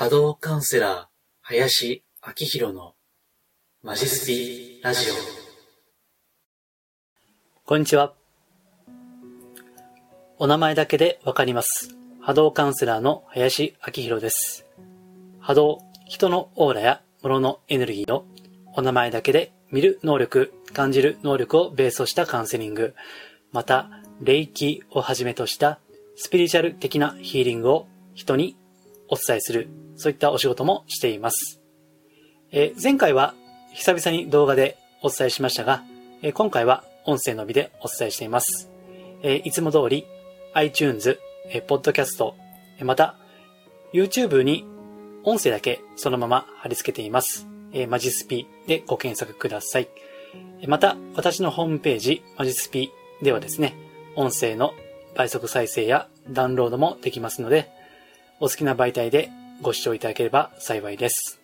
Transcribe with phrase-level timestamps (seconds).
[0.00, 1.06] 波動カウンセラー、
[1.40, 2.94] 林明宏の
[3.82, 5.14] マジスピラジオ。
[7.64, 8.14] こんにちは。
[10.38, 11.96] お名前だけでわかります。
[12.20, 14.66] 波動カウンセラーの林明宏です。
[15.40, 18.24] 波動、人のオーラや物のエネルギーを
[18.74, 22.94] お名前だけで見る能力、感じる能力をベースとしたカウンセリング、
[23.50, 23.90] また、
[24.20, 25.80] 霊気をはじめとした
[26.14, 28.56] スピリチュアル的なヒーリングを人に
[29.08, 31.60] お伝えするそういったお仕事もしています。
[32.52, 33.34] え、前回は
[33.72, 35.82] 久々に動画でお伝えしましたが、
[36.22, 38.70] え、今回は音声のみでお伝えしています。
[39.22, 40.06] え、いつも通り
[40.54, 41.18] iTunes、
[41.50, 42.32] えー、Podcast、
[42.78, 43.16] え、また
[43.92, 44.64] YouTube に
[45.24, 47.46] 音声だけそのまま貼り付けています。
[47.72, 49.88] え、マジスピでご検索ください。
[50.66, 52.90] また、私のホームページ、マジスピ
[53.22, 53.74] ではですね、
[54.16, 54.72] 音声の
[55.14, 57.70] 倍速再生やダウンロードもできますので、
[58.40, 59.30] お好きな媒体で
[59.62, 61.40] ご視聴いただければ幸いです。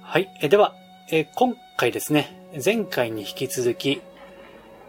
[0.00, 0.30] はい。
[0.40, 0.74] えでは、
[1.10, 4.00] え今回ですね、前回に引き続き、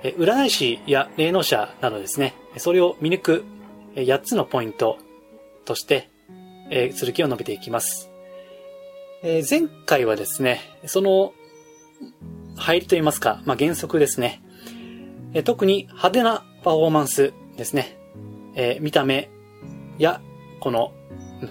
[0.03, 3.45] え占い師や霊能者などですね、それを見抜く
[3.95, 5.00] 8つのポイント
[5.66, 6.09] として、
[6.70, 8.09] え続きを述べていきます。
[9.22, 11.33] え前回はですね、その
[12.55, 14.42] 入りといいますか、まあ、原則ですね、
[15.33, 17.98] え特に派手なパフォーマンスですね、
[18.55, 19.30] え見た目
[19.98, 20.22] や
[20.64, 20.94] この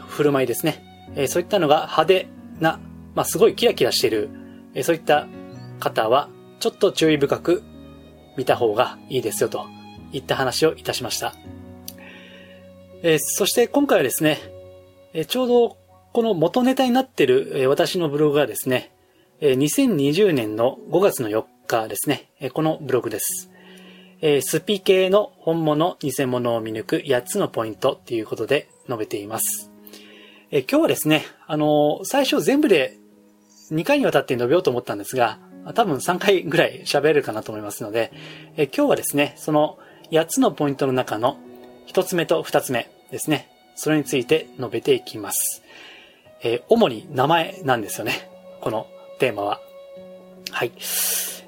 [0.09, 0.83] 振る舞いですね。
[1.17, 2.29] えそういったのが派手
[2.61, 2.81] な、
[3.15, 4.31] まあ、すごいキラキラしている、
[4.75, 5.27] えそういった
[5.81, 7.63] 方は、ちょっと注意深く
[8.39, 9.67] 見た方がいいですよと
[10.13, 11.35] いった話をいたしました。
[13.03, 14.39] えそして今回はですね、
[15.13, 15.77] えちょうど
[16.15, 18.93] この元ネタになっている、え私のブログがですね、
[19.43, 23.51] え2020年の5月の4日ですね、えこのブログです。
[24.23, 29.71] えスピ系の本物、偽物を見抜く8つのポイントということで述べています。
[30.51, 32.99] え今日はですね、あの最初全部で
[33.71, 35.39] 2回にわたって述べようと思ったんですが、
[35.75, 38.13] 多分3回ぐらい喋れるかなと思いますので、
[38.57, 39.79] え今日はですね、その
[40.11, 41.39] 8つのポイントの中の
[41.87, 45.63] 1つ目と2つ目ですね、それについて述べていきます。
[46.43, 48.29] えー、主に名前なんですよね。
[48.61, 48.89] この
[49.19, 49.61] テーマは。
[50.51, 50.73] はい。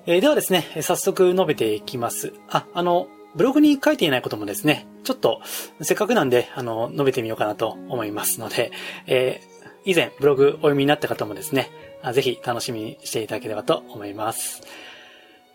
[0.07, 2.33] えー、ではですね、早速述べていきます。
[2.49, 5.41] あ、あの、ブログに書いていないこともですね、ちょっと、
[5.81, 8.71] せっかくなんで、あの、述べてみようかなと思いますので、
[9.07, 11.71] えー、以前ブログお読みになった方もですね、
[12.13, 14.63] ぜひ楽しみにしていただければと思います。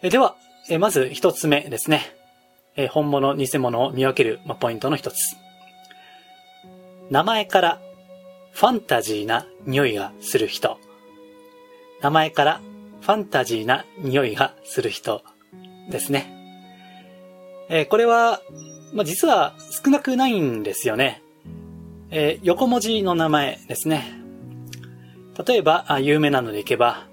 [0.02, 0.36] えでは、
[0.70, 2.16] えまず一つ目ですね。
[2.76, 5.36] え本物、偽物を見分ける、まポイントの一つ。
[7.10, 7.82] 名前から
[8.52, 10.78] ファンタジーな匂いがする人。
[12.02, 12.62] 名前から
[13.02, 15.24] ファンタジーな匂いがする人
[15.90, 16.39] ですね。
[17.70, 18.42] えー、これは、
[18.94, 21.22] まあ、実は少なくないんですよね。
[22.10, 24.20] えー、横文字の名前ですね。
[25.46, 27.08] 例えば、あ有名なのでいけば、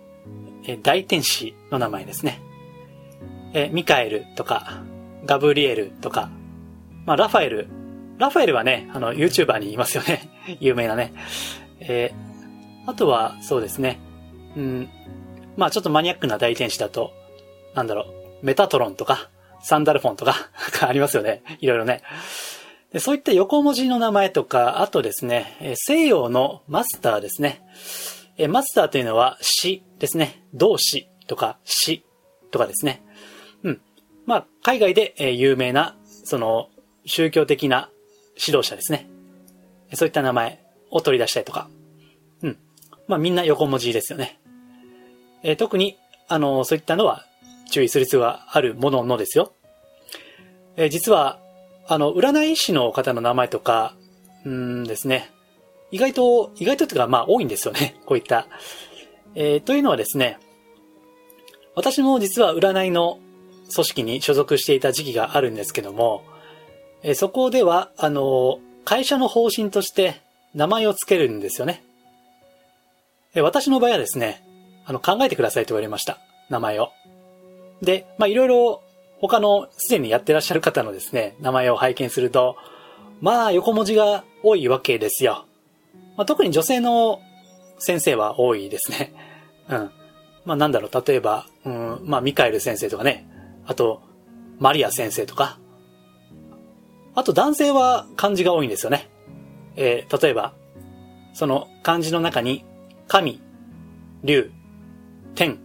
[0.65, 2.41] えー、大天使の名前ですね。
[3.53, 4.83] え、ミカエルとか、
[5.27, 6.31] ガブリエルとか、
[7.05, 7.69] まあ、ラファエル。
[8.19, 10.31] ラファエルはね、あの、YouTuber にいますよね。
[10.61, 11.13] 有名なね。
[11.81, 12.13] え、
[12.87, 14.01] あとは、そうですね。
[14.57, 14.89] うん。
[15.59, 17.13] まあ、ちょっとマニアックな大天使だと、
[17.75, 18.07] なんだろ
[18.43, 19.29] う、メタトロンとか、
[19.67, 20.49] サンダルフォンとか
[20.87, 21.43] ありますよね。
[21.59, 22.03] いろいろね。
[22.93, 27.63] でそういった横文字の名前とか、あとですね、西洋のマスターですね。
[28.49, 30.45] マスターというのは詩ですね。
[30.55, 32.05] 動詞とか詩
[32.53, 33.03] とかですね。
[33.65, 33.81] うん。
[34.25, 36.69] まあ、海外で有名な、その、
[37.05, 37.91] 宗教的な
[38.37, 39.09] 指導者ですね。
[39.95, 41.69] そういった名前を取り出したりとか。
[42.43, 42.59] うん。
[43.09, 44.39] まあ、みんな横文字ですよね。
[45.43, 45.97] え特に、
[46.29, 47.27] あの、そういったのは
[47.71, 49.53] 注意する必要があるもののですよ。
[50.77, 51.39] え、実は、
[51.89, 53.95] あの、占い師の方の名前とか、
[54.45, 55.31] うんですね。
[55.91, 57.97] 意外と、意外とっていうか、まあ多いんですよね。
[58.07, 58.47] こういった。
[59.35, 60.39] えー、というのはですね、
[61.75, 63.19] 私も実は占いの
[63.73, 66.23] 組織に所属していた時期があるんですけども、
[67.03, 70.21] えー、そこでは、あの、会社の方針として
[70.55, 71.83] 名前を付けるんですよね。
[73.35, 74.43] えー、私の場合はですね、
[74.85, 76.19] あの、考えてくださいと言われました。
[76.49, 76.91] 名前を。
[77.83, 78.83] で、まあいろいろ
[79.21, 82.57] 他のすでにやってらっしゃる方のですね、名前を拝見すると、
[83.21, 85.47] まあ横文字が多いわけですよ。
[86.17, 87.21] まあ、特に女性の
[87.79, 89.13] 先生は多いですね。
[89.69, 89.91] うん。
[90.45, 93.29] まあなんだろう、例えば、うん、まあミカエル先生とかね、
[93.67, 94.03] あと、
[94.59, 95.59] マリア先生とか。
[97.15, 99.09] あと男性は漢字が多いんですよね。
[99.77, 100.55] えー、例えば、
[101.33, 102.65] その漢字の中に、
[103.09, 103.41] 神、
[104.23, 104.51] 竜、
[105.35, 105.59] 天、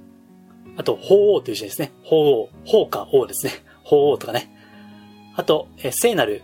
[0.77, 1.91] あと、法王という字ですね。
[2.03, 3.53] 法王、法か王ですね。
[3.83, 4.50] 法王とかね。
[5.35, 6.44] あと、え聖なる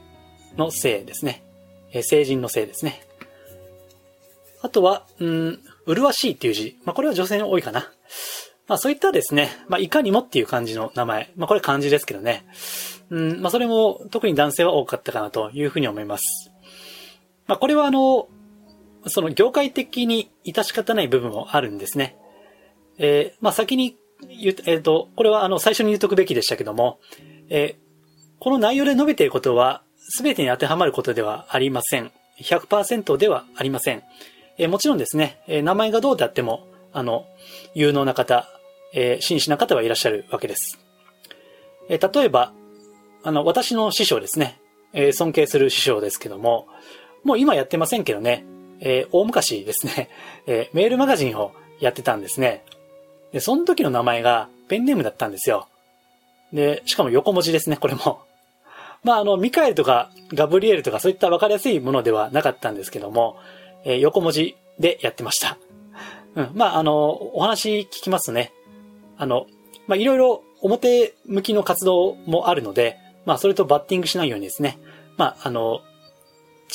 [0.57, 1.43] の聖ですね。
[1.91, 3.01] え聖人の聖ですね。
[4.61, 6.77] あとは、うん、麗しいっていう字。
[6.83, 7.91] まあ、これは女性に多いかな。
[8.67, 11.31] まあ、そういったですね、まあ、いかにもっていう感じの名前。
[11.35, 12.45] まあ、これ漢字ですけどね。
[13.09, 16.51] うん、まあ、それも特に男性は多かったかなというふうに思います。
[17.45, 18.27] まあ、これはあの、
[19.05, 22.17] その業界的に致し方ない部分もあるんですね。
[22.97, 23.97] えー、まあ、先に、
[24.65, 26.99] えっ、と、これはあの、最初に言っとくべきでしたけども、
[27.49, 27.87] えー、
[28.39, 32.11] この内容で述べていることは、すべてに当てはまることではありません。
[32.41, 34.03] 100%ではありません。
[34.57, 37.25] えー、もちろんですね、え、名前がどうであっても、あの、
[37.75, 38.47] 有能な方、
[38.93, 40.79] え、真摯な方はいらっしゃるわけです。
[41.89, 42.53] え、例えば、
[43.23, 44.59] あの、私の師匠ですね、
[44.93, 46.67] え、尊敬する師匠ですけども、
[47.23, 48.45] もう今やってませんけどね、
[48.79, 50.09] え、大昔ですね、
[50.47, 52.63] え、メールマガジンをやってたんですね。
[53.31, 55.67] で、その時の名前がペンネームだったんですよ。
[56.53, 58.21] で、しかも横文字ですね、これも。
[59.03, 63.37] まあ、あの、ミカエルとかガブリエルとかそういった分かりやすいものではなかったんですけども、
[63.83, 65.57] えー、横文字でやってました。
[66.35, 66.51] うん。
[66.53, 68.51] まあ、あの、お話聞きますね、
[69.17, 69.47] あの、
[69.87, 74.77] まあ、いろいろ表向きの活動もあるので、まあ、それとバッティングしないようにですね、
[75.17, 75.81] まあ、あの、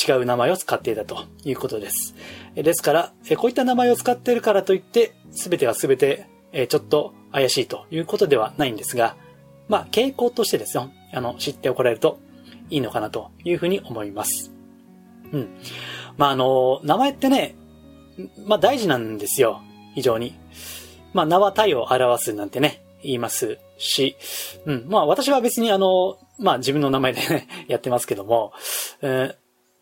[0.08, 2.14] 違う名前を使っていたということです。
[2.54, 9.16] ですから、こういった名前を使っているからといって、すべてがすべて、えちょっと怪しいということではないんですが、
[9.68, 12.18] まあ、傾向としてですよ、あの、知っておかれると
[12.70, 14.52] いいのかなというふうに思います。
[15.32, 15.48] うん。
[16.16, 17.54] まあ、あの、名前ってね、
[18.46, 19.62] まあ、大事なんですよ。
[19.94, 20.34] 非常に。
[21.12, 24.16] まあ、名は体を表すなんてね、言いますし、
[24.66, 24.86] うん。
[24.88, 28.52] まあ、私は別にあの、まあ、自分の名前でね、 やってますけども、
[29.00, 29.36] えー、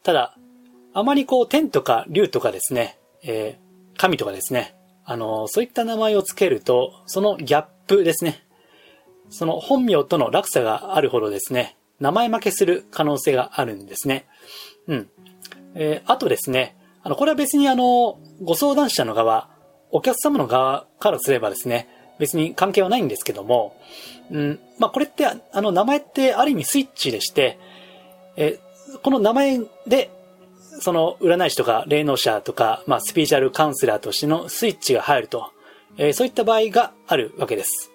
[0.05, 0.37] ただ、
[0.93, 4.75] あまりこう、天とか竜とかですね、えー、神とかですね、
[5.11, 8.45] あの、そういった名前を付けると、そのギャップですね。
[9.29, 14.29] その本名との落差があるほどですね、名前負けする可能性があるんですね。
[14.87, 15.11] うん。
[15.75, 19.51] えー、あとですね、あの、これは別にあの、ご相談者の側、
[19.91, 21.89] お客様の側からすればですね、
[22.21, 23.77] 別に関係はないんですけども、
[24.31, 27.59] うん、まあ、これって、あの、名前ってある意味スイッチでして、
[28.37, 29.59] えー、この名前
[29.89, 30.13] で、
[30.81, 35.53] その占い師とか霊能者とか、まあ、スピーチャルカウンセラーとしてのスイッチが入ると、
[35.97, 37.91] えー、そういった場合があるわけです。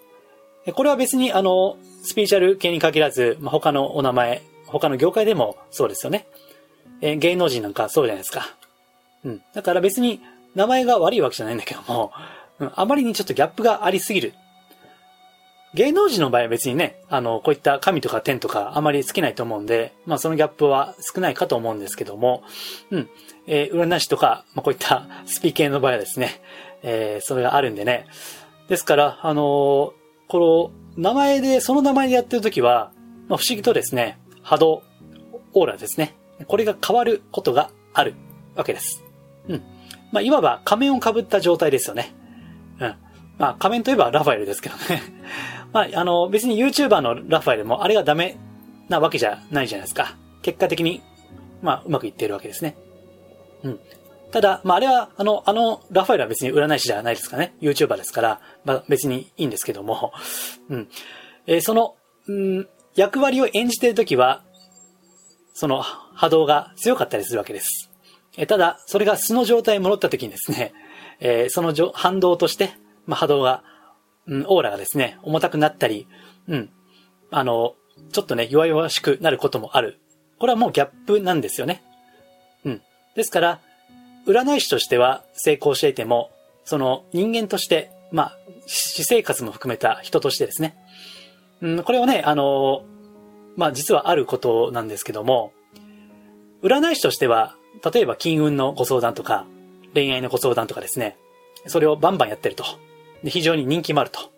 [0.74, 6.28] これは別にあの、スピーチャル系に限らず、まあ、他のお名前、他の業界でもそうですよね。
[7.02, 8.56] えー、芸能人なんかそうじゃないですか。
[9.24, 9.42] うん。
[9.54, 10.22] だから別に
[10.56, 12.12] 名前が悪いわけじゃないんだけども、
[12.60, 14.34] うん、あまりにちょっとギャップがありすぎる。
[15.76, 22.44] 芸能人の場合は別にね、あの、こういった神とか天とかあまり好きないと思うんで、まあそのギャップは少ないかと思うんですけども、
[22.92, 23.10] うん。
[23.46, 26.42] えー、占い師とか、まあこういったスピ系の場合はですね、
[26.82, 28.08] えー、それがあるんでね。
[28.70, 32.92] ですから、あのー、この名前で、その名前でやってるときは、
[33.28, 34.82] まあ不思議とですね、波動、
[35.54, 36.16] オーラですね。
[36.48, 38.14] これが変わることがある
[38.56, 39.04] わけです。
[39.50, 39.64] うん。
[40.12, 42.14] まあ、いわば仮面を被った状態ですよね。
[42.80, 42.96] うん。
[43.38, 45.02] まあ、仮面といえばラファエルですけどね。
[45.76, 48.38] まあ、あの、別に YouTuber のラファエルもあれがダメ
[48.88, 50.16] なわけじゃないじゃないですか。
[50.42, 51.02] 結果的に、
[51.62, 52.78] まあ、うまくいっているわけですね。
[53.62, 53.80] うん。
[54.32, 57.56] ただ、まあ、あれは、あの、あの、ラファエルは別に占い師じゃないですかね。
[57.60, 60.14] YouTuber ですから、まあ、別にいいんですけども、
[60.72, 60.88] うん。
[61.46, 61.98] えー、その、
[62.28, 64.44] うん、役割を演じているときは、
[65.54, 67.92] その波動が強かったりするわけです。
[68.38, 70.72] えただ、それが素の状態に戻った時にですね、
[71.20, 72.70] えー、その反動として、
[73.06, 73.62] まあ、波動が、
[74.28, 76.08] うん、オーラがですね、重たくなったり、
[76.48, 76.70] うん、
[77.32, 77.76] あの、
[78.12, 80.00] ちょっとね、弱々しくなることもある。
[80.40, 81.84] これはもうギャップなんですよね。
[82.66, 82.82] うん。
[83.16, 83.60] ですから、
[84.28, 86.32] 占い師としては成功していても、
[86.64, 90.76] その人間として、まあ、私生活も含めた人としてですね。
[91.62, 92.84] うん、これはね、あの、
[93.56, 95.54] まあ実はあることなんですけども、
[96.62, 99.46] 占い師としては例えば金運のご相談とか、
[99.94, 101.18] 恋愛のご相談とかですね、
[101.68, 102.64] それをバンバンやってると。
[103.24, 104.32] で非常に人気もあると。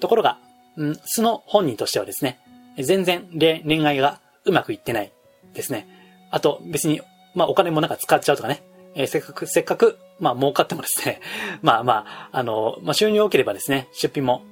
[0.00, 0.38] ところが、
[0.76, 2.40] うん、素の本人としてはですね、
[2.78, 5.12] 全然恋愛がうまくいってない
[5.54, 5.86] ですね。
[6.30, 7.00] あと別に、
[7.34, 8.62] まあお金もなんか使っちゃうとかね、
[8.94, 11.20] えー、せっかく、せっかく、まあ儲かってもですね、
[11.62, 14.42] まあまあ、あの、まあ収入多ければですね、出費も、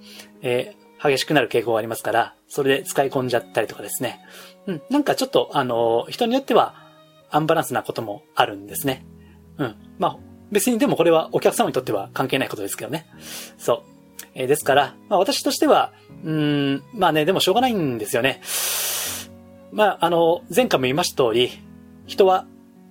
[0.42, 4.20] えー、激しくなる傾向がありますから、それで使い込んじゃったりとかですね。
[4.66, 6.74] うん、なんかちょっと、あの、人によっては、
[7.30, 9.04] アンバランスなこともあるんですね。
[9.56, 9.76] うん。
[9.98, 10.16] まあ、
[10.50, 13.06] 別にでもこれはお客様にとっては関係ないことですけどね。
[13.58, 13.90] そう。
[14.34, 15.92] えー、ですから、まあ私としては、
[16.24, 18.40] うん、まあね、でもしょうがないんですよね。
[19.72, 21.50] まあ、あの、前回も言いました通り、
[22.06, 22.46] 人は、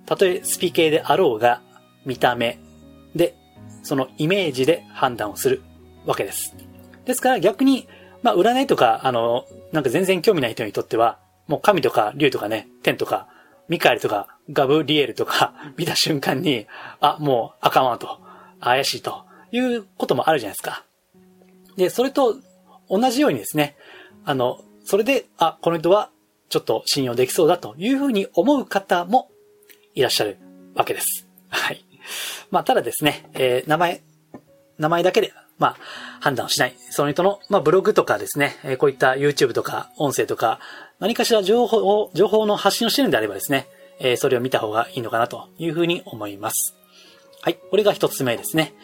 [0.06, 1.60] たとえスピ系であろうが、
[2.06, 2.58] 見た目
[3.14, 3.36] で、
[3.82, 5.62] そのイメージで判断をする
[6.06, 6.54] わけです。
[7.04, 7.86] ですから逆に、
[8.22, 13.28] まあ占いとか、あの、なんか全然興味ない人にとっては、もう神とか竜とかね、天とか、
[13.70, 16.66] ミカエルとかガブリエルとか見た瞬間に、
[17.00, 18.20] あ、もうあかんわと、
[18.60, 20.84] 怪しいということもあるじゃないですか。
[21.76, 22.36] で、それと
[22.90, 23.76] 同じようにですね、
[24.24, 26.10] あの、それで、あ、この人は
[26.48, 29.30] ちょっと信用できそうだというふうに思う方も
[29.94, 30.36] いらっしゃる
[30.74, 31.28] わけです。
[31.48, 31.84] はい。
[32.50, 34.02] まあ、ただですね、えー、名前、
[34.78, 35.76] 名前だけで、まあ、
[36.20, 36.74] 判断をしない。
[36.90, 40.58] その人の、まあ、ブログとかですね、え、こういった YouTube とか音声とか、
[40.98, 43.68] 何かしら情報を、情報の発信をしてるんであればですね、
[44.00, 46.74] え、それを見た方がいいのかなというふうに思います。
[47.42, 47.58] はい。
[47.70, 48.74] これが一つ目ですね。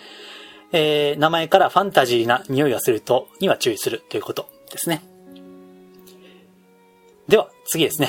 [0.73, 5.03] えー、名前からファンタジーな匂いがすると、には注意するということですね。
[7.29, 8.09] では、次ですね。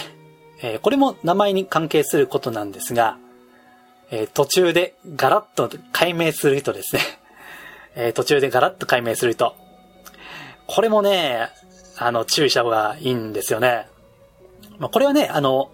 [0.62, 3.18] えー、これも名前に関係することなんですが、
[4.12, 7.02] えー、途中でガラッと解明する人ですね。
[8.00, 9.56] えー、途中でガラッと解明する人。
[10.68, 11.50] これもね、
[11.98, 13.88] あの、注意した方がいいんですよね。
[14.77, 15.72] まあ、これはね、あの、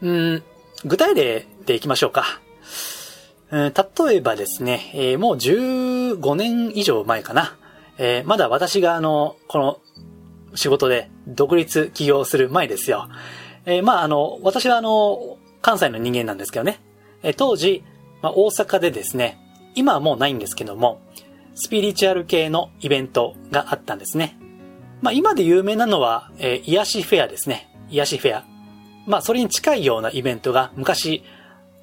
[0.00, 0.42] うん、
[0.84, 2.24] 具体例でいきましょうか。
[3.50, 7.56] うん、例えばですね、えー、もう15年以上前かな。
[7.98, 9.80] えー、まだ私があの、この
[10.54, 13.08] 仕事で独立起業する前ですよ。
[13.66, 16.80] えー、まああの、私はあの、関西の人間なんですけどね。
[17.22, 17.82] え当時、
[18.22, 19.38] まあ、大阪でですね、
[19.74, 21.00] 今はもうないんですけども、
[21.60, 24.38] スピリチュアル系のイベントがあったんですね。
[25.02, 27.68] まあ、今で有名なのは、えー、癒しフェアですね。
[27.90, 28.44] 癒しフェア。
[29.06, 31.22] まあ、それに近いようなイベントが昔、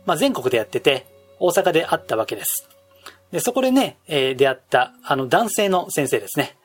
[0.08, 1.06] まあ、全国でやってて、
[1.40, 2.68] 大阪であったわけです。
[3.32, 6.58] で、そこでね、えー、出会った、あの、男性の先生ですね。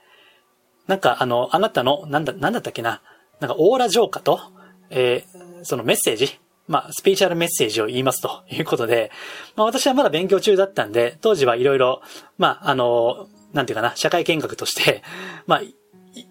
[0.86, 3.02] なんか、あの、あなたの、なんだ、なんだったっけな。
[3.40, 4.40] なんか、オーラ浄化と、
[4.88, 9.10] えー、そのメッセージ、まあ、スピーチャルメッセージを言いますということで、
[9.56, 12.02] まあ私はまだ勉強中だったんで、当時はいろいろ、
[12.38, 15.02] まあ、あの、なんていうかな、社会見学として、
[15.46, 15.76] まあ、い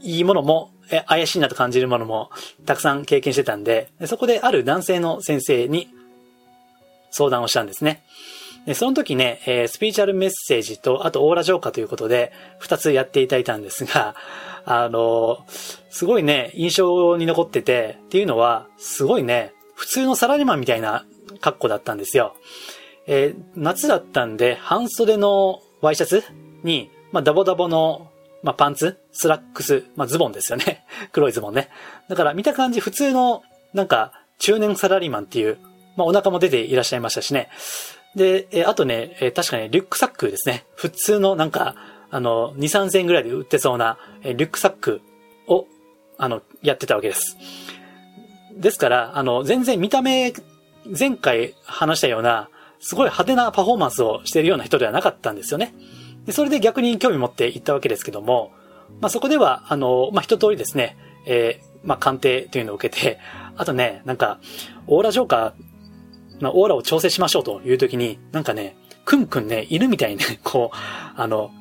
[0.02, 0.72] いものも、
[1.08, 2.32] 怪しいなと感じるものも
[2.66, 5.88] たくさん経験してたんで、そこである男性の先生に
[7.12, 8.04] 相談をしたんですね。
[8.66, 14.16] でその時ね、えー、スピーチャルメッセージと、あとオーラ浄化ということで、二つやっていただいたんですが、
[14.66, 15.46] あの、
[15.90, 21.06] すごいね、印象に残ってて、っていうのは、すごいね、普通のサラリーマンみたいな
[21.40, 22.36] 格好だったんですよ。
[23.08, 26.24] えー、夏だったんで、半袖のワイシャツ
[26.62, 28.12] に、まあ、ダボダボの、
[28.44, 30.86] まあ、パンツスラックスまあ、ズボンですよね。
[31.12, 31.70] 黒いズボンね。
[32.10, 33.42] だから見た感じ普通の、
[33.74, 35.58] なんか、中年サラリーマンっていう、
[35.98, 37.50] まあ、お腹も出ていらっしゃいましたしね。
[38.16, 40.66] で、えー、あとね、えー、確かにリュックサックですね。
[40.76, 41.76] 普通のなんか、
[42.12, 45.02] あの、2、3千円ぐらいで売ってそうな、えー、リュックサック
[45.48, 45.66] を、
[46.20, 47.36] あの、やってたわけです。
[48.56, 50.34] ですから、あの、全然見た目、
[50.98, 55.74] 前回話したような、すごい派手なパフォーマンスをしているような人ではなかったんですよね。
[56.26, 58.52] でそれで逆に興味持って行ったわけですけども、
[59.00, 63.20] まあ、そこでは、あの、まあ、一通りですね、えー、まあ、鑑定というのを受けて、
[63.56, 64.40] あとね、なんか、
[64.88, 65.54] オーラ浄化、
[66.40, 70.78] まあ、オーラを調整しましょうという時に、なんかね、くんくんね、犬みたいにね、こう、
[71.16, 71.52] あの、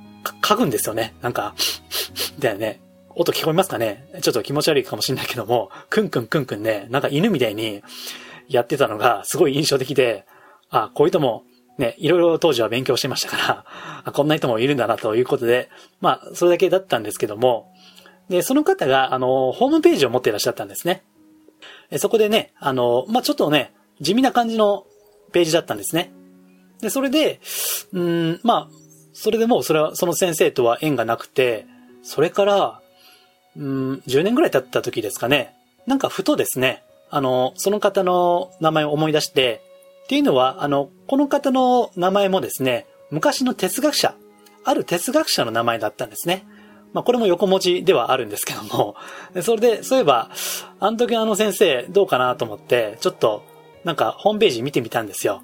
[0.43, 1.15] 嗅ぐんですよね。
[1.23, 1.55] なんか、
[2.39, 2.81] だよね。
[3.21, 4.09] 音聞こえますかね？
[4.23, 7.83] ちょっと気持ち悪いかもしれないけども、くんくんくんくんね、なんか犬みたいに
[8.49, 10.25] やってたのがすごい印象的で、
[10.71, 11.45] あ、こういう人も
[11.77, 13.65] ね、いろいろ当時は勉強してましたから
[14.07, 15.69] あ、こんな人もいるんだなということで、
[16.01, 17.71] まあ、それだけだったんですけども、
[18.31, 21.03] で、その方が、あの、ホームページを持っていらっしゃったんですね。
[21.99, 24.87] そこでね、あの、まあ、ちょっとね、地味な感じの
[25.33, 26.11] ページだったんですね。
[26.81, 27.41] で、それで、
[27.93, 28.75] うん、まあ、
[29.13, 31.67] それでもう、それは、その先生とは縁がなくて、
[32.03, 32.80] それから、
[33.61, 35.55] うん、10年ぐらい経った時ですかね。
[35.87, 39.63] なんかふとですね、あの、その方の名前を思い出して、
[40.05, 44.15] っていうのは、あの、この方の名前もですね、昔の哲学者、
[44.65, 46.45] ある哲学者の名前だったんですね。
[46.93, 48.97] まあ、これも横文字ではあるんですけども、
[49.43, 50.31] それで、そういえば、
[50.81, 53.45] あの時あの先生どうかなと思って、ちょっと、
[53.85, 55.43] なんか、ホームページ見てみたんですよ。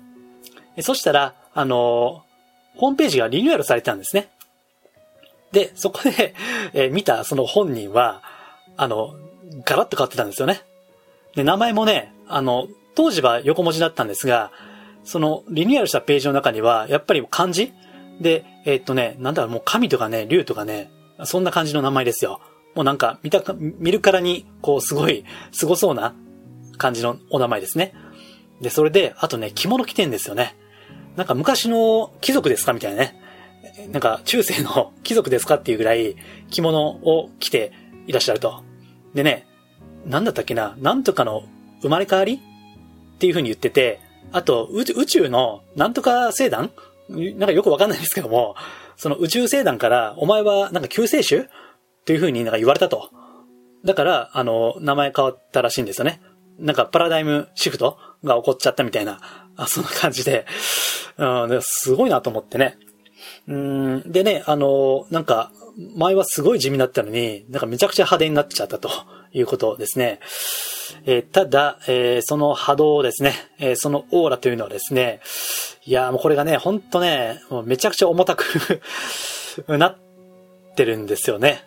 [0.80, 2.25] そしたら、あの、
[2.76, 4.28] ホームページがリニューアルされたんですね。
[5.53, 6.35] で、そこで、
[6.73, 8.23] えー、見たその本人は、
[8.76, 9.15] あの、
[9.65, 10.62] ガラッと変わってたんですよね。
[11.35, 14.50] で、名前もね、あの、当時は横文字だったんですが、
[15.05, 17.73] そのリニューアルしたページの中には、やっぱり漢字？
[18.21, 20.91] で、えー、っとね、なんだろう、もう神とかね、竜とかね、
[21.25, 22.41] そんな感じの名前ですよ。
[22.75, 26.15] もうなんか、見たか、見るからに、こう、すごい、凄そうな
[26.76, 27.95] 感じのお名前ですね。
[28.61, 30.57] で、それで、あとね、着物着てんですよね。
[31.17, 32.73] なんか昔の貴族ですか？
[32.73, 33.21] みたいなね。
[33.90, 36.16] なんか中世の貴族ですかっていうぐらい
[36.50, 37.73] 着物を着て
[38.06, 38.62] いらっしゃると。
[39.14, 39.47] でね、
[40.06, 41.45] なんだったっけな、なんとかの
[41.83, 44.00] 生まれ変わりっていう風に言ってて、
[44.33, 46.71] あと宇宙のなんとか星団？
[47.09, 48.56] なんかよくわかんないんですけども、
[48.97, 51.38] その宇宙星団からお前はなんか救世主？
[51.38, 51.49] っ
[52.06, 53.11] ていう風になんか言われたと。
[53.85, 56.21] だから、あの、名前変わったらしいんですよね。
[56.59, 59.21] なんかパラダイムシフトが起こっちゃったみたいな、
[59.56, 60.47] あそんな感じで、
[61.18, 61.25] う
[61.56, 62.78] ん、すごいなと思ってね。
[63.49, 65.50] うん、でね、あの、なんか、
[65.95, 68.88] 前はすごい地味だったのに、なんかめちゃくちゃ派手になっちゃったと
[69.33, 70.21] いうことですね。
[71.04, 75.21] えー、ただ、えー、その波動ですね、えー、そのオーラというのはですね、
[75.85, 78.80] いやもうこれがね、ほんとね、もうめちゃくちゃ重たく
[79.68, 79.97] なっ
[80.76, 81.64] てるんですよね。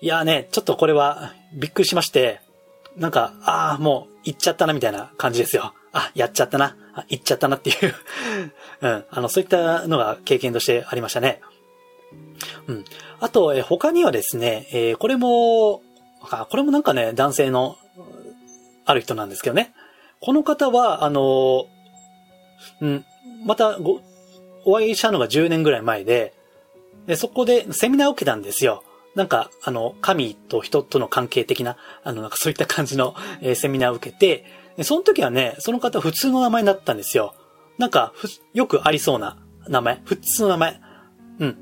[0.00, 2.40] いやね、ちょっとこれはびっくりしまして、
[2.96, 5.72] なんか、ああ、もう行っちゃったなみたいな感じですよ。
[5.92, 6.76] あ、やっちゃったな。
[6.92, 7.94] あ、行っちゃったなっていう
[8.82, 9.04] うん。
[9.10, 11.40] あの、そういったのが経験としてありましたね。
[12.66, 12.84] うん。
[13.20, 15.80] あと、え他にはですね、えー、これも、
[16.30, 17.78] あこれもなんかね、男性の、
[18.84, 19.72] ある人なんですけどね。
[20.20, 21.66] この方は、あの、
[22.82, 23.04] うん、
[23.46, 24.02] またご、
[24.66, 26.34] お会いしたのが10年ぐらい前で、
[27.06, 28.82] で、そこでセミナーを受けたんですよ。
[29.18, 34.44] なんか、あの、神と人との関係的な、あの、なんかそういった感じの、えー、セミナーを受けて、
[34.84, 37.34] その時はね、その方普通の名前になったんですよ。
[37.78, 38.12] なんか、
[38.54, 40.00] よくありそうな名前。
[40.04, 40.80] 普通の名前。
[41.40, 41.58] うん。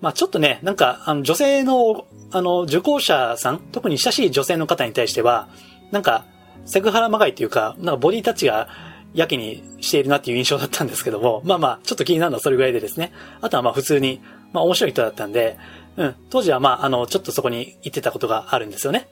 [0.00, 5.48] まあちょっとね、なんか、あの、女性の、あの、受講者さん、特に親しい女性の方に対しては、
[5.92, 6.24] なんか、
[6.64, 8.68] セクハラまがいというか、なんかボディタッチが
[9.14, 13.12] やけにしているなっていう印象だったんですけども、まあまあ、ちょっと気になるのはそれぐらいでですね。
[13.40, 14.20] あとはまあ普通に、
[14.52, 15.56] まあ面白い人だったんで、
[15.98, 19.08] うん、当時はまあ、あの、ちょっとそこに行ってたことがあるんですよね。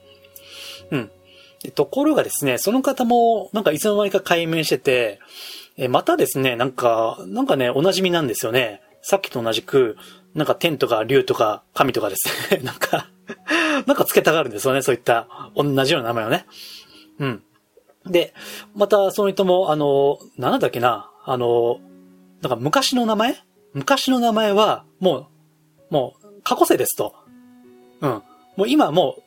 [0.89, 1.11] うん。
[1.61, 5.19] でところがですね、その方も、なんかいつの間にか解明してて、
[5.75, 8.81] え、またですね、なんか、なんかね、お馴染みなんですよね。
[9.01, 9.97] さっきと同じく、
[10.33, 12.61] なんか天とか竜とか神とかですね。
[12.63, 13.09] なんか
[13.85, 14.81] なんか付けたがるんですよね。
[14.81, 16.45] そういった同じような名前をね。
[17.19, 17.43] うん。
[18.05, 18.33] で、
[18.75, 21.79] またその人も、あの、なんだっけな、あの、
[22.41, 23.35] なんか昔の名前？
[23.73, 25.29] 昔の名前は、も
[25.89, 26.16] う、もう、
[26.47, 27.13] 過去世ですと。
[27.99, 28.09] うん。
[28.55, 29.23] もう今もう、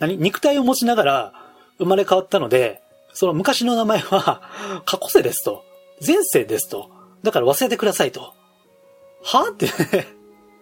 [0.00, 0.16] 何？
[0.16, 1.32] 肉体を持ちながら
[1.78, 4.42] 生まれ変わったので、その昔の名前は
[4.84, 5.64] 過去世ですと。
[6.04, 6.90] 前世ですと。
[7.22, 8.32] だから忘れてくださいと。
[9.22, 10.08] はってね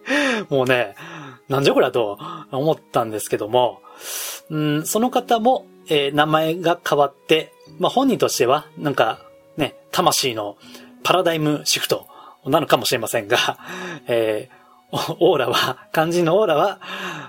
[0.49, 0.93] もうね、
[1.49, 2.19] なんじゃこりゃと
[2.51, 3.81] 思ったんですけども、
[4.51, 9.19] うん、その方も、えー、名前が変わって、まあ、本人としては、なんか、
[9.57, 10.57] ね、魂の
[11.01, 12.07] パラダイムシフト
[12.45, 13.57] なのかもしれませんが、
[14.07, 14.62] えー、
[15.19, 16.79] オーラは、肝心のオーラは、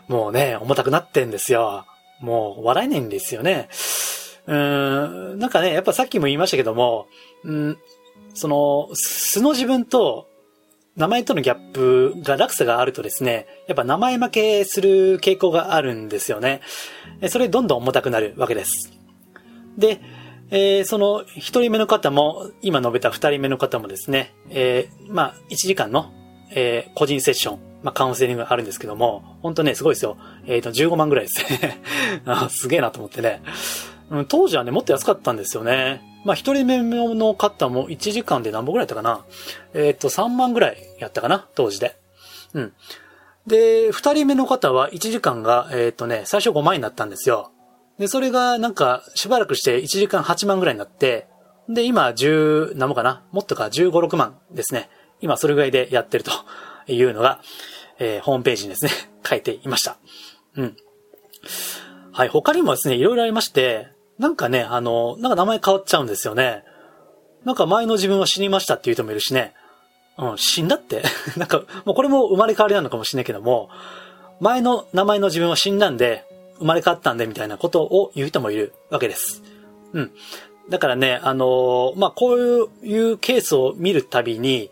[0.09, 1.87] もうね、重たくなってんですよ。
[2.20, 3.68] もう、笑えないんですよね。
[4.46, 7.07] うーん、なんかね、やっぱさっきも言いましたけども、
[7.42, 7.79] うん、
[8.35, 10.29] その、素の自分と
[10.96, 16.61] 名前とのギャップが落差があるとですね、やっぱ名前負けする傾向があるんですよね。
[17.29, 18.92] それどんどん重たくなるわけです。
[19.77, 20.00] で、
[20.50, 26.12] えー、その一人目の方も、今述べた二人目の方もですね、えー、まあ、一時間の、
[26.54, 30.16] えー、個人セッション、まあ、カウンセリングがあるんですけども、本当ね、すごいですよ。
[30.46, 31.82] えっ、ー、と、15万ぐらいですね
[32.24, 32.48] あ。
[32.48, 33.42] すげえなと思ってね。
[34.10, 36.02] うん、当時はね、もっと安かったんですよね。
[36.24, 39.24] まあ、一人目の方も1時間で何本ぐらいやったかな
[39.74, 41.96] えっ、ー、と、3万ぐらいやったかな当時で。
[42.54, 42.72] うん。
[43.46, 47.50] で、二人目の方は1時間が、えっ、ー、とね、最初5万円になったんですよ。
[47.98, 51.26] で、それがなんか、しばらくして1時間8万ぐらいになって、
[51.68, 54.88] で、今10、何もかなもっとか15、6万ですね。
[55.24, 56.30] 今それぐらいでやってると
[56.87, 57.40] いうのが、
[57.98, 58.90] えー、ホームページにですね、
[59.26, 59.96] 書いていました。
[60.56, 60.76] うん。
[62.12, 66.62] はい、他にもですね、いろいろありまして、なんかね、あの、なんか名前変わっちゃうんですよね。
[67.44, 69.54] なんか前の自分は死にましたっていう人もいるしね。
[70.18, 71.02] うん、死んだって？
[71.38, 73.70] なんか、もうこれも生まれ変わりなのかもしれないけども、
[74.40, 76.24] 前の名前の自分は死んだんで、
[76.58, 79.42] 生まれ変わったんでみたいなことを言う人もいるわけです。
[79.94, 80.12] うん。
[80.68, 84.70] だからね、あのー、まあ、こういうケースを見るたびに、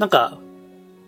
[0.00, 0.38] なんか、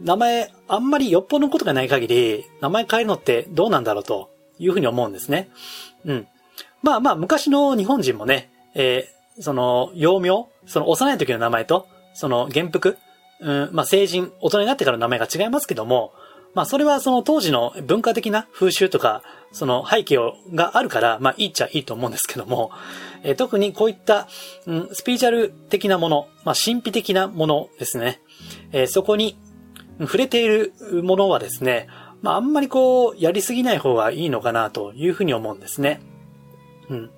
[0.03, 4.29] 名前、あんまりよっぽどのことがない限り、名前変えるのってどうなんだろうと
[4.59, 5.49] いうふうに思うんですね。
[6.05, 6.29] うん。
[6.83, 12.99] まあまあ、昔の日本人もね、えー、その、幼名、その幼い時の名前と、その、元服、
[13.41, 16.13] うん、まあ成人、大人になってからの名前が違いますけども、
[16.55, 20.19] まあそれはその当時の文化的な風習とか、その背景
[20.55, 22.71] があるから、まあいいっちゃいいと思うんですけども、
[23.23, 24.29] えー、特にこういった、
[24.67, 28.21] うん、スピーチャル的なもの、まあ神秘的なものですね。
[28.73, 29.39] えー、そこに
[30.01, 31.89] 触れているものはですね、
[32.21, 36.01] まああんまりこう、やりすぎない方がいいのかなというふうに思うんですね。
[36.89, 37.11] うん。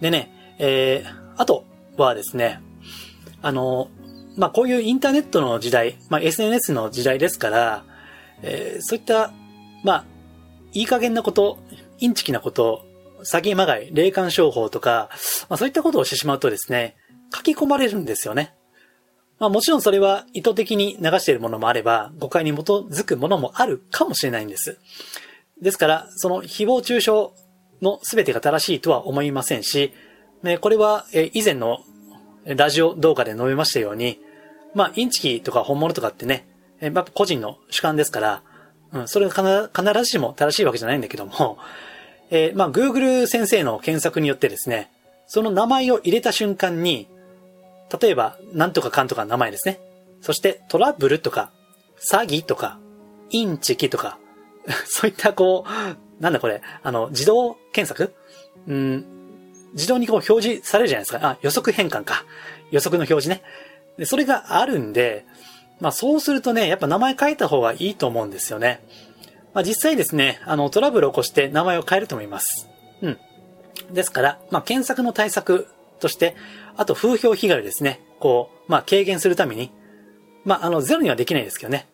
[0.00, 1.64] でね、えー、あと
[1.96, 2.60] はですね、
[3.42, 3.88] あの、
[4.36, 7.84] まあ、こういうインターネットの時代、まあ、SNS の時代ですから、
[8.42, 9.32] えー、そういった、
[9.82, 10.04] まあ、
[10.72, 11.58] いい加減なこと、
[11.98, 12.84] インチキなこと、
[13.24, 15.08] 詐欺まがい、霊感商法とか、
[15.48, 16.96] まあ、そういったことをしてしまうとですね、
[17.34, 18.54] 書き込まれるんですよね。
[19.38, 24.78] まあもちろんそれは意図的に流しているものもあれば、誤解に基づくものもあるかもしれないんです。
[25.60, 27.10] ですから、その誹謗中傷
[27.80, 29.92] の全てが正しいとは思いませんし、
[30.44, 31.80] ね、これは、以前の
[32.44, 34.20] ラジオ動画で述べましたように、
[34.74, 36.46] まあ、インチキとか本物とかってね、
[36.82, 38.42] えまあ、個人の主観ですから、
[38.92, 41.56] うん、それが必ずしも正しいわけじゃないんだけども、
[42.30, 44.90] えー、まあ、Google 先生の検索によってですね、
[45.26, 47.08] その名前を入れた瞬間に、
[48.00, 49.78] 例えば、なんとかかんとかの名前ですね。
[50.20, 51.52] そして、トラブルとか、
[52.00, 52.78] 詐欺とか、
[53.30, 54.18] インチキとか、
[54.86, 58.12] そういったこう、なんだこれ、あの、自動検索？
[58.66, 59.04] うん、
[59.74, 61.20] 自動にこう表示されるじゃないですか。
[61.22, 62.24] あ、予測変換か。
[62.70, 63.42] 予測の表示ね。
[63.98, 65.26] で、それがあるんで、
[65.80, 68.80] まあそうするとね、やっぱ名前変えた方がいいと思うんですよね。
[69.54, 72.68] まあ実際ですね、あの、トラブルを起こして名前を変えると思います。
[73.00, 73.18] うん。
[73.92, 75.68] ですから、まあ検索の対策
[76.00, 76.36] として、
[76.76, 79.70] あと風評被害ですね、こう、まあ軽減するために、
[80.44, 81.88] まああの、ゼロにはできないですけどね。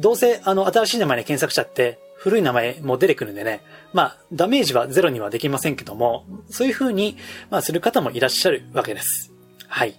[0.00, 7.16] どうせ、あの、新しい名前で検索しちゃって、古い名前も出てくるんでね、まあ、ダメージはゼロにはできませんけども、そういう風に、
[7.50, 9.32] まあ、する方もいらっしゃるわけです。
[9.66, 9.96] はい。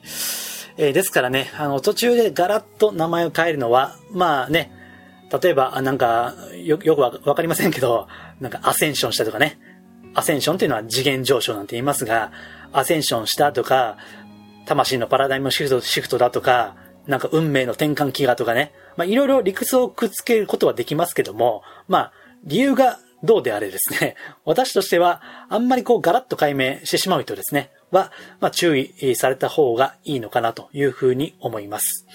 [0.77, 4.71] えー、ですからね、あの、途中でガラッと名前を変えるのは、まあね、
[5.41, 8.07] 例えば、なんか、よ、よくわかりませんけど、
[8.39, 9.59] なんかアセンションしたとかね。
[10.15, 12.31] アセンションっていうのは次元上昇なんて言いますが、
[12.71, 13.97] アセンションしたとか、
[14.65, 16.75] 魂のパラダイムシフト、シフトだとか、
[17.07, 18.71] なんか運命の転換期がとかね。
[18.95, 32.05] まあ、いろいろ理屈をくっつけることはできますけども、まあ、理由がどうであれですね、私としては、あんまりこうガラッと解明してしまうとですね、は、まあ、注意された方がいいのかなというふうに思います。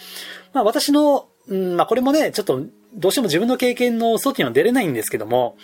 [0.52, 2.62] まあ、私の、うん、まあ、これもね、ちょっと、
[2.94, 5.56] どうしても自分の経験の外には出れないんですけども、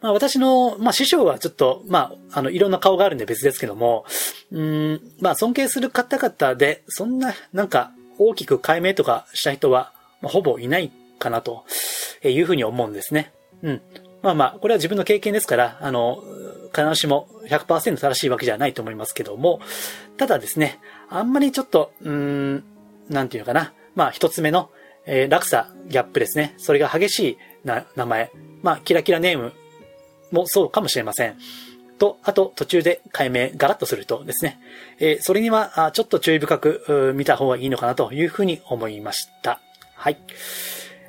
[0.00, 4.04] まあ、私の、まあ、師匠はちょっと、まあ、あの、いろんな顔があるんで別ですけども、
[4.52, 11.64] うん、まあ、尊敬する方々で、そんな、なんか、大きく解明とかした人は、まあ、ほぼいないかなと
[12.22, 13.32] いうふうに思うんですね。
[13.62, 13.82] うん。
[14.26, 16.20] まあまあ、これは自分の経験ですから、あの、
[16.74, 19.60] 必ずしも100%正しいわけじゃないと思いますけども、
[20.16, 22.64] ただですね、あんまりちょっと、うーん、
[23.08, 23.72] なんていうのかな。
[23.94, 24.70] まあ、一つ目の、
[25.04, 26.54] えー、落差、ギャップですね。
[26.58, 28.32] それが激しいな、名前。
[28.62, 29.52] まあ、キラキラネーム
[30.32, 31.36] もそうかもしれません。
[31.96, 34.58] と、あと途中で解明ガラッとするとですね、
[34.98, 39.60] えー、それにはちょっと注意深く見た方がいいのかなというふうに思いました。
[39.94, 40.18] はい。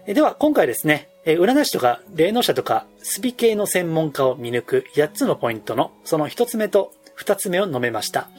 [0.06, 8.30] では、今回ですね、え占い師とか霊能者とかスピ系の専門家を見抜く8つのポイントのその1つ目と2つ目を述べました。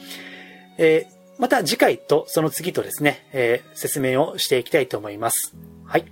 [0.79, 5.55] えー、また次回とその次とですね、えー、説明をしていきたいと思います。
[5.85, 6.05] はい。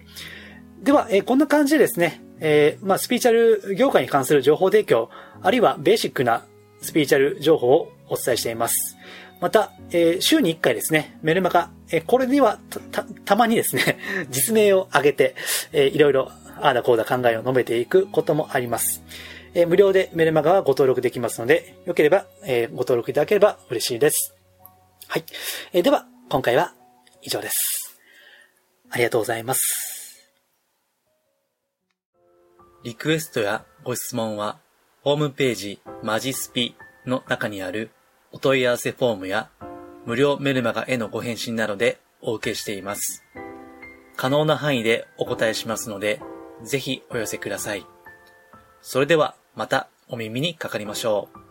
[0.83, 5.09] では、えー、こんな感じでですね、えー、まあ、スピーチャル業界に関する情報提供、
[5.41, 6.45] あるいはベーシックな
[6.81, 8.97] スピーチャル情報をお伝えしています。
[9.39, 15.35] また、えー、週に1回ですね、メルマガ、えー、これにはた、た、たまにですね、 実名を挙げて、
[15.71, 16.31] えー、いろいろ、
[16.61, 19.03] ああだこうだ考えを述べていくこともあります。
[19.53, 24.35] え、無料でメルマガはご登録できますので、よければ、え、ご登録いただければ嬉しいです。
[25.07, 25.25] はい。
[25.73, 26.73] え、では、今回は
[27.21, 27.97] 以上です。
[28.89, 30.31] ありがとうございます。
[32.83, 34.59] リクエストやご質問は、
[35.01, 37.91] ホームページマジスピの中にある
[38.31, 39.49] お問い合わせフォームや
[40.05, 43.23] 無料メルマガへのご返信などでお受けしています。
[44.15, 46.21] 可能な範囲でお答えしますので、
[46.63, 47.85] ぜひお寄せください。
[48.81, 51.46] それではまたお耳にかかりましょう。